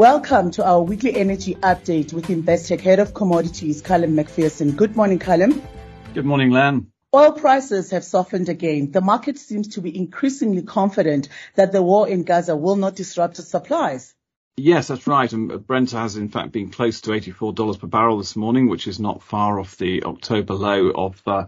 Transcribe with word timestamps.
Welcome 0.00 0.50
to 0.52 0.64
our 0.64 0.80
weekly 0.80 1.14
energy 1.14 1.56
update 1.56 2.14
with 2.14 2.28
Investec 2.28 2.80
Head 2.80 3.00
of 3.00 3.12
Commodities, 3.12 3.82
Callum 3.82 4.14
Macpherson. 4.14 4.70
Good 4.70 4.96
morning, 4.96 5.18
Callum. 5.18 5.60
Good 6.14 6.24
morning, 6.24 6.52
Lan. 6.52 6.86
Oil 7.14 7.32
prices 7.32 7.90
have 7.90 8.02
softened 8.02 8.48
again. 8.48 8.92
The 8.92 9.02
market 9.02 9.36
seems 9.36 9.68
to 9.74 9.82
be 9.82 9.94
increasingly 9.94 10.62
confident 10.62 11.28
that 11.54 11.72
the 11.72 11.82
war 11.82 12.08
in 12.08 12.22
Gaza 12.22 12.56
will 12.56 12.76
not 12.76 12.96
disrupt 12.96 13.36
supplies. 13.36 14.14
Yes, 14.56 14.88
that's 14.88 15.06
right. 15.06 15.30
And 15.30 15.66
Brent 15.66 15.90
has 15.90 16.16
in 16.16 16.30
fact 16.30 16.52
been 16.52 16.70
close 16.70 17.02
to 17.02 17.10
$84 17.10 17.78
per 17.78 17.86
barrel 17.86 18.16
this 18.16 18.36
morning, 18.36 18.70
which 18.70 18.86
is 18.86 18.98
not 18.98 19.22
far 19.22 19.60
off 19.60 19.76
the 19.76 20.04
October 20.04 20.54
low 20.54 20.92
of 20.92 21.20
uh, 21.26 21.44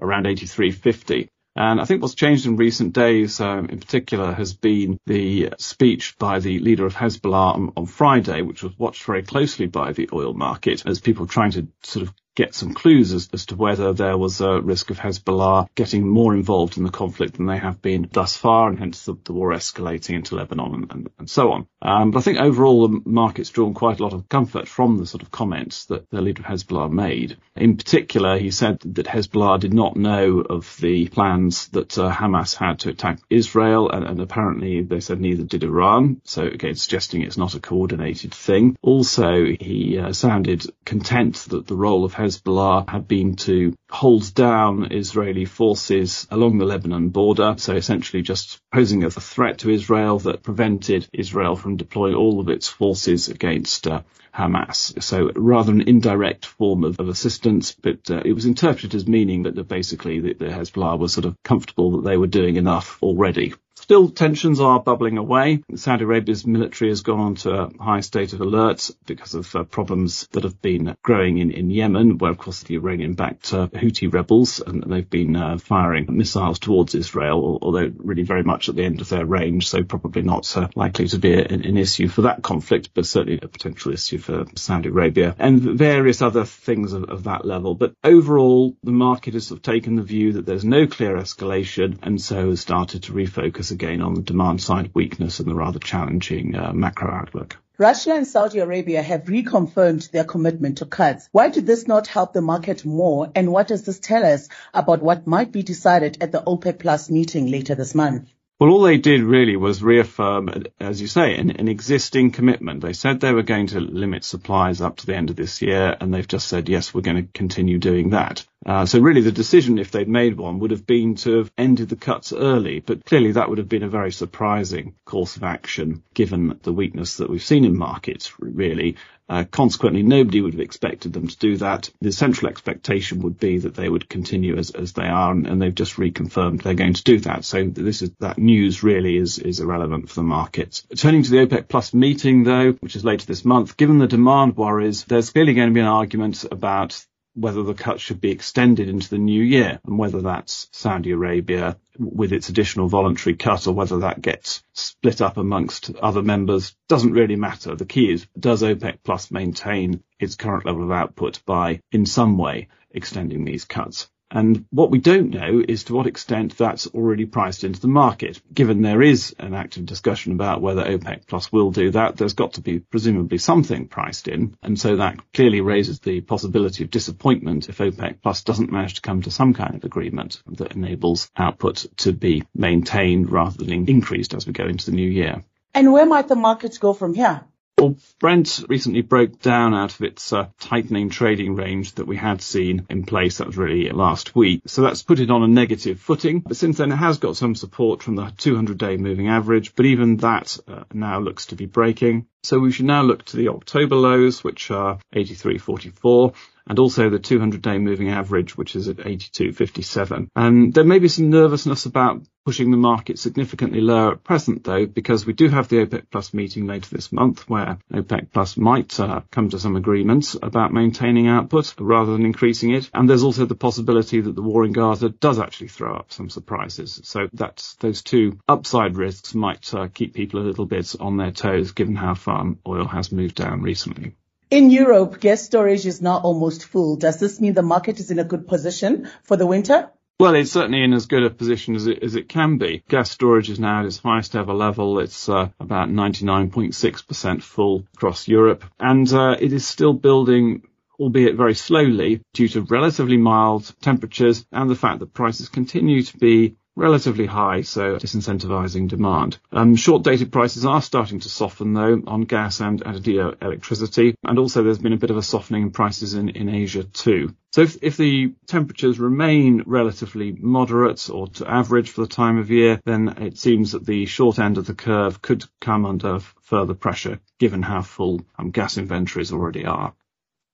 around 0.00 0.24
83.50. 0.24 1.28
And 1.56 1.80
I 1.80 1.84
think 1.84 2.00
what's 2.00 2.14
changed 2.14 2.46
in 2.46 2.56
recent 2.56 2.92
days, 2.92 3.40
um, 3.40 3.66
in 3.66 3.80
particular, 3.80 4.32
has 4.32 4.54
been 4.54 4.98
the 5.06 5.50
speech 5.58 6.16
by 6.18 6.38
the 6.38 6.60
leader 6.60 6.86
of 6.86 6.94
Hezbollah 6.94 7.54
on, 7.54 7.72
on, 7.76 7.86
Friday, 7.86 8.42
which 8.42 8.62
was 8.62 8.78
watched 8.78 9.02
very 9.02 9.22
closely 9.22 9.66
by 9.66 9.92
the 9.92 10.08
oil 10.12 10.32
market 10.32 10.84
as 10.86 11.00
people 11.00 11.26
trying 11.26 11.50
to 11.52 11.68
sort 11.82 12.06
of 12.06 12.14
get 12.34 12.54
some 12.54 12.74
clues 12.74 13.12
as, 13.12 13.28
as 13.32 13.46
to 13.46 13.56
whether 13.56 13.92
there 13.92 14.16
was 14.16 14.40
a 14.40 14.60
risk 14.60 14.90
of 14.90 14.98
Hezbollah 14.98 15.68
getting 15.74 16.06
more 16.06 16.34
involved 16.34 16.76
in 16.76 16.84
the 16.84 16.90
conflict 16.90 17.36
than 17.36 17.46
they 17.46 17.58
have 17.58 17.82
been 17.82 18.08
thus 18.12 18.36
far, 18.36 18.68
and 18.68 18.78
hence 18.78 19.04
the, 19.04 19.14
the 19.24 19.32
war 19.32 19.52
escalating 19.52 20.14
into 20.14 20.36
Lebanon 20.36 20.74
and, 20.74 20.92
and, 20.92 21.10
and 21.18 21.30
so 21.30 21.52
on. 21.52 21.66
Um, 21.82 22.10
but 22.10 22.20
I 22.20 22.22
think 22.22 22.38
overall 22.38 22.88
the 22.88 23.00
market's 23.04 23.50
drawn 23.50 23.74
quite 23.74 24.00
a 24.00 24.02
lot 24.02 24.12
of 24.12 24.28
comfort 24.28 24.68
from 24.68 24.98
the 24.98 25.06
sort 25.06 25.22
of 25.22 25.30
comments 25.30 25.86
that 25.86 26.08
the 26.10 26.22
leader 26.22 26.42
of 26.42 26.46
Hezbollah 26.46 26.90
made. 26.90 27.36
In 27.56 27.76
particular, 27.76 28.38
he 28.38 28.50
said 28.50 28.80
that 28.80 29.06
Hezbollah 29.06 29.60
did 29.60 29.74
not 29.74 29.96
know 29.96 30.40
of 30.40 30.76
the 30.80 31.08
plans 31.08 31.68
that 31.68 31.98
uh, 31.98 32.12
Hamas 32.12 32.54
had 32.54 32.80
to 32.80 32.90
attack 32.90 33.20
Israel, 33.28 33.90
and, 33.90 34.04
and 34.04 34.20
apparently 34.20 34.82
they 34.82 35.00
said 35.00 35.20
neither 35.20 35.42
did 35.42 35.64
Iran. 35.64 36.20
So 36.24 36.44
again, 36.44 36.74
suggesting 36.74 37.22
it's 37.22 37.36
not 37.36 37.54
a 37.54 37.60
coordinated 37.60 38.34
thing. 38.34 38.76
Also, 38.82 39.44
he 39.44 39.98
uh, 39.98 40.12
sounded 40.12 40.64
content 40.84 41.36
that 41.50 41.66
the 41.66 41.76
role 41.76 42.04
of 42.04 42.14
Hezbollah 42.20 42.88
had 42.88 43.08
been 43.08 43.36
to 43.36 43.74
hold 43.90 44.34
down 44.34 44.92
Israeli 44.92 45.46
forces 45.46 46.26
along 46.30 46.58
the 46.58 46.66
Lebanon 46.66 47.08
border. 47.08 47.54
So 47.56 47.74
essentially 47.74 48.22
just 48.22 48.60
posing 48.72 49.04
a 49.04 49.10
threat 49.10 49.58
to 49.58 49.70
Israel 49.70 50.18
that 50.20 50.42
prevented 50.42 51.08
Israel 51.12 51.56
from 51.56 51.76
deploying 51.76 52.14
all 52.14 52.40
of 52.40 52.48
its 52.48 52.68
forces 52.68 53.28
against 53.28 53.86
uh, 53.86 54.02
Hamas. 54.34 55.02
So 55.02 55.30
rather 55.34 55.72
an 55.72 55.82
indirect 55.82 56.46
form 56.46 56.84
of, 56.84 57.00
of 57.00 57.08
assistance, 57.08 57.72
but 57.72 58.10
uh, 58.10 58.22
it 58.24 58.32
was 58.32 58.46
interpreted 58.46 58.94
as 58.94 59.08
meaning 59.08 59.44
that, 59.44 59.54
that 59.54 59.68
basically 59.68 60.20
the, 60.20 60.34
the 60.34 60.46
Hezbollah 60.46 60.98
was 60.98 61.12
sort 61.12 61.24
of 61.24 61.36
comfortable 61.42 61.92
that 61.92 62.08
they 62.08 62.16
were 62.16 62.26
doing 62.26 62.56
enough 62.56 63.02
already. 63.02 63.54
Still, 63.80 64.10
tensions 64.10 64.60
are 64.60 64.78
bubbling 64.78 65.18
away. 65.18 65.62
Saudi 65.74 66.04
Arabia's 66.04 66.46
military 66.46 66.90
has 66.90 67.00
gone 67.00 67.20
on 67.20 67.34
to 67.36 67.50
a 67.50 67.82
high 67.82 68.00
state 68.00 68.32
of 68.32 68.40
alert 68.40 68.90
because 69.06 69.34
of 69.34 69.56
uh, 69.56 69.64
problems 69.64 70.28
that 70.32 70.44
have 70.44 70.60
been 70.60 70.96
growing 71.02 71.38
in, 71.38 71.50
in 71.50 71.70
Yemen, 71.70 72.18
where, 72.18 72.30
of 72.30 72.38
course, 72.38 72.62
the 72.62 72.76
Iranian-backed 72.76 73.52
uh, 73.54 73.66
Houthi 73.68 74.12
rebels, 74.12 74.60
and 74.60 74.82
they've 74.84 75.08
been 75.08 75.34
uh, 75.34 75.58
firing 75.58 76.06
missiles 76.10 76.58
towards 76.58 76.94
Israel, 76.94 77.58
although 77.62 77.90
really 77.96 78.22
very 78.22 78.42
much 78.42 78.68
at 78.68 78.76
the 78.76 78.84
end 78.84 79.00
of 79.00 79.08
their 79.08 79.24
range, 79.24 79.68
so 79.68 79.82
probably 79.82 80.22
not 80.22 80.56
uh, 80.56 80.68
likely 80.76 81.08
to 81.08 81.18
be 81.18 81.32
an, 81.32 81.64
an 81.64 81.76
issue 81.76 82.06
for 82.06 82.22
that 82.22 82.42
conflict, 82.42 82.90
but 82.94 83.06
certainly 83.06 83.40
a 83.42 83.48
potential 83.48 83.92
issue 83.92 84.18
for 84.18 84.44
Saudi 84.56 84.90
Arabia, 84.90 85.34
and 85.38 85.60
various 85.62 86.22
other 86.22 86.44
things 86.44 86.92
of, 86.92 87.04
of 87.04 87.24
that 87.24 87.44
level. 87.44 87.74
But 87.74 87.94
overall, 88.04 88.76
the 88.84 88.92
market 88.92 89.34
has 89.34 89.46
sort 89.46 89.58
of 89.58 89.62
taken 89.62 89.96
the 89.96 90.02
view 90.02 90.34
that 90.34 90.46
there's 90.46 90.64
no 90.64 90.86
clear 90.86 91.16
escalation, 91.16 91.98
and 92.02 92.20
so 92.20 92.50
has 92.50 92.60
started 92.60 93.04
to 93.04 93.12
refocus 93.12 93.69
again 93.70 94.02
on 94.02 94.14
the 94.14 94.22
demand 94.22 94.60
side 94.60 94.90
weakness 94.94 95.40
and 95.40 95.48
the 95.48 95.54
rather 95.54 95.78
challenging 95.78 96.54
uh, 96.54 96.72
macro 96.72 97.10
outlook. 97.12 97.56
Russia 97.78 98.12
and 98.14 98.26
Saudi 98.26 98.58
Arabia 98.58 99.02
have 99.02 99.24
reconfirmed 99.24 100.10
their 100.10 100.24
commitment 100.24 100.78
to 100.78 100.84
cuts. 100.84 101.30
Why 101.32 101.48
did 101.48 101.66
this 101.66 101.88
not 101.88 102.06
help 102.06 102.34
the 102.34 102.42
market 102.42 102.84
more? 102.84 103.32
And 103.34 103.50
what 103.50 103.68
does 103.68 103.84
this 103.84 103.98
tell 103.98 104.22
us 104.22 104.50
about 104.74 105.02
what 105.02 105.26
might 105.26 105.50
be 105.50 105.62
decided 105.62 106.18
at 106.20 106.30
the 106.30 106.42
OPEC 106.42 106.78
Plus 106.78 107.08
meeting 107.08 107.46
later 107.46 107.74
this 107.74 107.94
month? 107.94 108.28
Well, 108.60 108.68
all 108.68 108.82
they 108.82 108.98
did 108.98 109.22
really 109.22 109.56
was 109.56 109.82
reaffirm, 109.82 110.50
as 110.78 111.00
you 111.00 111.06
say, 111.06 111.34
an, 111.38 111.52
an, 111.52 111.68
existing 111.68 112.32
commitment. 112.32 112.82
They 112.82 112.92
said 112.92 113.18
they 113.18 113.32
were 113.32 113.42
going 113.42 113.68
to 113.68 113.80
limit 113.80 114.22
supplies 114.22 114.82
up 114.82 114.98
to 114.98 115.06
the 115.06 115.16
end 115.16 115.30
of 115.30 115.36
this 115.36 115.62
year, 115.62 115.96
and 115.98 116.12
they've 116.12 116.28
just 116.28 116.46
said, 116.46 116.68
yes, 116.68 116.92
we're 116.92 117.00
going 117.00 117.24
to 117.24 117.32
continue 117.32 117.78
doing 117.78 118.10
that. 118.10 118.44
Uh, 118.66 118.84
so 118.84 119.00
really 119.00 119.22
the 119.22 119.32
decision, 119.32 119.78
if 119.78 119.90
they'd 119.90 120.08
made 120.08 120.36
one, 120.36 120.58
would 120.58 120.70
have 120.70 120.86
been 120.86 121.14
to 121.14 121.38
have 121.38 121.50
ended 121.56 121.88
the 121.88 121.96
cuts 121.96 122.32
early, 122.32 122.80
but 122.80 123.04
clearly 123.06 123.32
that 123.32 123.48
would 123.48 123.58
have 123.58 123.68
been 123.68 123.82
a 123.82 123.88
very 123.88 124.12
surprising 124.12 124.94
course 125.06 125.36
of 125.36 125.44
action 125.44 126.02
given 126.12 126.58
the 126.62 126.72
weakness 126.72 127.16
that 127.16 127.30
we've 127.30 127.42
seen 127.42 127.64
in 127.64 127.76
markets, 127.76 128.34
really. 128.38 128.96
Uh, 129.30 129.44
consequently, 129.44 130.02
nobody 130.02 130.40
would 130.40 130.54
have 130.54 130.60
expected 130.60 131.12
them 131.12 131.28
to 131.28 131.38
do 131.38 131.56
that. 131.56 131.88
The 132.00 132.10
central 132.10 132.50
expectation 132.50 133.20
would 133.22 133.38
be 133.38 133.58
that 133.58 133.76
they 133.76 133.88
would 133.88 134.08
continue 134.08 134.58
as, 134.58 134.72
as 134.72 134.92
they 134.92 135.06
are, 135.06 135.30
and, 135.30 135.46
and 135.46 135.62
they've 135.62 135.74
just 135.74 135.94
reconfirmed 135.94 136.62
they're 136.62 136.74
going 136.74 136.94
to 136.94 137.04
do 137.04 137.20
that. 137.20 137.44
So 137.44 137.64
this 137.64 138.02
is 138.02 138.10
that 138.18 138.38
news 138.38 138.82
really 138.82 139.16
is 139.16 139.38
is 139.38 139.60
irrelevant 139.60 140.08
for 140.08 140.16
the 140.16 140.24
markets. 140.24 140.84
Turning 140.96 141.22
to 141.22 141.30
the 141.30 141.46
OPEC 141.46 141.68
Plus 141.68 141.94
meeting, 141.94 142.42
though, 142.42 142.72
which 142.72 142.96
is 142.96 143.04
later 143.04 143.24
this 143.24 143.44
month, 143.44 143.76
given 143.76 143.98
the 143.98 144.08
demand 144.08 144.56
worries, 144.56 145.04
there's 145.04 145.30
clearly 145.30 145.54
going 145.54 145.68
to 145.68 145.74
be 145.74 145.80
an 145.80 145.86
argument 145.86 146.44
about 146.50 147.06
whether 147.34 147.62
the 147.62 147.74
cut 147.74 148.00
should 148.00 148.20
be 148.20 148.30
extended 148.30 148.88
into 148.88 149.08
the 149.08 149.18
new 149.18 149.42
year 149.42 149.80
and 149.84 149.98
whether 149.98 150.20
that's 150.20 150.68
Saudi 150.72 151.12
Arabia 151.12 151.76
with 151.98 152.32
its 152.32 152.48
additional 152.48 152.88
voluntary 152.88 153.36
cut 153.36 153.66
or 153.66 153.74
whether 153.74 154.00
that 154.00 154.20
gets 154.20 154.62
split 154.72 155.20
up 155.20 155.36
amongst 155.36 155.94
other 155.96 156.22
members 156.22 156.74
doesn't 156.88 157.12
really 157.12 157.36
matter. 157.36 157.74
The 157.76 157.86
key 157.86 158.12
is 158.12 158.26
does 158.38 158.62
OPEC 158.62 158.98
plus 159.04 159.30
maintain 159.30 160.02
its 160.18 160.36
current 160.36 160.66
level 160.66 160.82
of 160.82 160.90
output 160.90 161.40
by 161.46 161.80
in 161.92 162.06
some 162.06 162.36
way 162.36 162.68
extending 162.90 163.44
these 163.44 163.64
cuts? 163.64 164.08
And 164.30 164.64
what 164.70 164.90
we 164.90 164.98
don't 164.98 165.30
know 165.30 165.62
is 165.66 165.84
to 165.84 165.94
what 165.94 166.06
extent 166.06 166.56
that's 166.56 166.86
already 166.86 167.26
priced 167.26 167.64
into 167.64 167.80
the 167.80 167.88
market. 167.88 168.40
Given 168.52 168.82
there 168.82 169.02
is 169.02 169.34
an 169.38 169.54
active 169.54 169.86
discussion 169.86 170.32
about 170.32 170.62
whether 170.62 170.84
OPEC 170.84 171.26
Plus 171.26 171.50
will 171.50 171.72
do 171.72 171.90
that, 171.90 172.16
there's 172.16 172.34
got 172.34 172.54
to 172.54 172.60
be 172.60 172.78
presumably 172.78 173.38
something 173.38 173.88
priced 173.88 174.28
in. 174.28 174.56
And 174.62 174.78
so 174.78 174.96
that 174.96 175.32
clearly 175.32 175.60
raises 175.60 175.98
the 176.00 176.20
possibility 176.20 176.84
of 176.84 176.90
disappointment 176.90 177.68
if 177.68 177.78
OPEC 177.78 178.22
Plus 178.22 178.42
doesn't 178.44 178.70
manage 178.70 178.94
to 178.94 179.00
come 179.00 179.22
to 179.22 179.30
some 179.30 179.52
kind 179.52 179.74
of 179.74 179.84
agreement 179.84 180.42
that 180.46 180.72
enables 180.72 181.30
output 181.36 181.86
to 181.98 182.12
be 182.12 182.44
maintained 182.54 183.30
rather 183.30 183.64
than 183.64 183.88
increased 183.88 184.34
as 184.34 184.46
we 184.46 184.52
go 184.52 184.66
into 184.66 184.86
the 184.86 184.96
new 184.96 185.08
year. 185.08 185.42
And 185.74 185.92
where 185.92 186.06
might 186.06 186.28
the 186.28 186.36
markets 186.36 186.78
go 186.78 186.92
from 186.92 187.14
here? 187.14 187.44
Well, 187.80 187.96
Brent 188.18 188.62
recently 188.68 189.00
broke 189.00 189.40
down 189.40 189.72
out 189.72 189.94
of 189.94 190.02
its 190.02 190.34
uh, 190.34 190.48
tightening 190.58 191.08
trading 191.08 191.54
range 191.54 191.92
that 191.92 192.06
we 192.06 192.14
had 192.14 192.42
seen 192.42 192.84
in 192.90 193.04
place. 193.04 193.38
That 193.38 193.46
was 193.46 193.56
really 193.56 193.88
last 193.88 194.36
week. 194.36 194.60
So 194.66 194.82
that's 194.82 195.02
put 195.02 195.18
it 195.18 195.30
on 195.30 195.42
a 195.42 195.48
negative 195.48 195.98
footing. 195.98 196.40
But 196.40 196.58
since 196.58 196.76
then, 196.76 196.92
it 196.92 196.96
has 196.96 197.16
got 197.16 197.38
some 197.38 197.54
support 197.54 198.02
from 198.02 198.16
the 198.16 198.24
200-day 198.24 198.98
moving 198.98 199.28
average. 199.28 199.74
But 199.74 199.86
even 199.86 200.18
that 200.18 200.58
uh, 200.68 200.84
now 200.92 201.20
looks 201.20 201.46
to 201.46 201.54
be 201.54 201.64
breaking. 201.64 202.26
So 202.42 202.58
we 202.58 202.72
should 202.72 202.86
now 202.86 203.02
look 203.02 203.24
to 203.26 203.36
the 203.36 203.48
October 203.48 203.96
lows, 203.96 204.42
which 204.42 204.70
are 204.70 204.98
83.44 205.14 206.34
and 206.70 206.78
also 206.78 207.10
the 207.10 207.18
200 207.18 207.62
day 207.62 207.78
moving 207.78 208.10
average, 208.10 208.56
which 208.56 208.76
is 208.76 208.88
at 208.88 208.98
82.57. 208.98 210.28
And 210.36 210.72
there 210.72 210.84
may 210.84 211.00
be 211.00 211.08
some 211.08 211.28
nervousness 211.28 211.84
about 211.86 212.22
pushing 212.46 212.70
the 212.70 212.76
market 212.76 213.18
significantly 213.18 213.80
lower 213.80 214.12
at 214.12 214.24
present 214.24 214.64
though, 214.64 214.86
because 214.86 215.26
we 215.26 215.32
do 215.32 215.48
have 215.48 215.68
the 215.68 215.84
OPEC 215.84 216.04
Plus 216.10 216.32
meeting 216.32 216.66
later 216.66 216.88
this 216.90 217.12
month 217.12 217.48
where 217.48 217.78
OPEC 217.92 218.32
Plus 218.32 218.56
might 218.56 218.98
uh, 218.98 219.20
come 219.30 219.50
to 219.50 219.58
some 219.58 219.76
agreements 219.76 220.36
about 220.40 220.72
maintaining 220.72 221.26
output 221.26 221.74
rather 221.78 222.12
than 222.12 222.24
increasing 222.24 222.72
it. 222.72 222.88
And 222.94 223.10
there's 223.10 223.24
also 223.24 223.46
the 223.46 223.54
possibility 223.54 224.20
that 224.20 224.34
the 224.34 224.42
war 224.42 224.64
in 224.64 224.72
Gaza 224.72 225.10
does 225.10 225.38
actually 225.38 225.68
throw 225.68 225.94
up 225.94 226.12
some 226.12 226.30
surprises. 226.30 227.00
So 227.04 227.28
that's 227.32 227.74
those 227.74 228.02
two 228.02 228.38
upside 228.48 228.96
risks 228.96 229.34
might 229.34 229.74
uh, 229.74 229.88
keep 229.88 230.14
people 230.14 230.40
a 230.40 230.46
little 230.46 230.66
bit 230.66 230.94
on 230.98 231.16
their 231.16 231.32
toes 231.32 231.72
given 231.72 231.96
how 231.96 232.14
far 232.14 232.29
oil 232.66 232.86
has 232.86 233.12
moved 233.12 233.36
down 233.36 233.62
recently. 233.62 234.14
In 234.50 234.70
Europe, 234.70 235.20
gas 235.20 235.42
storage 235.42 235.86
is 235.86 236.02
now 236.02 236.18
almost 236.18 236.64
full. 236.64 236.96
Does 236.96 237.20
this 237.20 237.40
mean 237.40 237.54
the 237.54 237.62
market 237.62 238.00
is 238.00 238.10
in 238.10 238.18
a 238.18 238.24
good 238.24 238.48
position 238.48 239.08
for 239.22 239.36
the 239.36 239.46
winter? 239.46 239.90
Well, 240.18 240.34
it's 240.34 240.50
certainly 240.50 240.82
in 240.82 240.92
as 240.92 241.06
good 241.06 241.22
a 241.22 241.30
position 241.30 241.76
as 241.76 241.86
it, 241.86 242.02
as 242.02 242.14
it 242.14 242.28
can 242.28 242.58
be. 242.58 242.82
Gas 242.88 243.10
storage 243.10 243.48
is 243.48 243.58
now 243.58 243.80
at 243.80 243.86
its 243.86 243.98
highest 243.98 244.36
ever 244.36 244.52
level. 244.52 244.98
It's 244.98 245.28
uh, 245.28 245.48
about 245.58 245.88
99.6% 245.88 247.42
full 247.42 247.86
across 247.94 248.28
Europe, 248.28 248.64
and 248.78 249.10
uh, 249.12 249.36
it 249.40 249.52
is 249.52 249.66
still 249.66 249.94
building 249.94 250.62
albeit 251.00 251.34
very 251.34 251.54
slowly 251.54 252.20
due 252.34 252.48
to 252.48 252.60
relatively 252.60 253.16
mild 253.16 253.72
temperatures 253.80 254.44
and 254.52 254.68
the 254.68 254.76
fact 254.76 255.00
that 255.00 255.14
prices 255.14 255.48
continue 255.48 256.02
to 256.02 256.18
be 256.18 256.56
relatively 256.76 257.26
high, 257.26 257.62
so 257.62 257.96
disincentivizing 257.96 258.88
demand. 258.88 259.38
Um, 259.52 259.76
short 259.76 260.02
dated 260.02 260.32
prices 260.32 260.64
are 260.64 260.80
starting 260.80 261.20
to 261.20 261.28
soften 261.28 261.74
though 261.74 262.02
on 262.06 262.22
gas 262.22 262.60
and, 262.60 262.82
and 262.82 263.06
electricity. 263.06 264.14
And 264.24 264.38
also 264.38 264.62
there's 264.62 264.78
been 264.78 264.92
a 264.92 264.98
bit 264.98 265.10
of 265.10 265.16
a 265.16 265.22
softening 265.22 265.62
in 265.62 265.70
prices 265.70 266.14
in, 266.14 266.30
in 266.30 266.48
Asia 266.48 266.84
too. 266.84 267.34
So 267.52 267.62
if, 267.62 267.82
if 267.82 267.96
the 267.96 268.32
temperatures 268.46 269.00
remain 269.00 269.64
relatively 269.66 270.32
moderate 270.32 271.10
or 271.10 271.26
to 271.28 271.50
average 271.50 271.90
for 271.90 272.02
the 272.02 272.06
time 272.06 272.38
of 272.38 272.50
year, 272.50 272.80
then 272.84 273.08
it 273.18 273.38
seems 273.38 273.72
that 273.72 273.84
the 273.84 274.06
short 274.06 274.38
end 274.38 274.56
of 274.56 274.66
the 274.66 274.74
curve 274.74 275.20
could 275.20 275.44
come 275.60 275.84
under 275.84 276.20
further 276.42 276.74
pressure 276.74 277.20
given 277.38 277.62
how 277.62 277.82
full 277.82 278.20
um, 278.38 278.50
gas 278.50 278.78
inventories 278.78 279.32
already 279.32 279.66
are. 279.66 279.94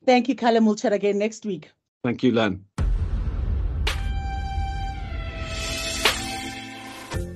Thank 0.05 0.29
you, 0.29 0.37
Callum. 0.37 0.67
We'll 0.67 0.77
chat 0.77 0.93
again 0.93 1.19
next 1.19 1.45
week. 1.45 1.71
Thank 2.03 2.23
you, 2.23 2.33
Len. 2.33 2.65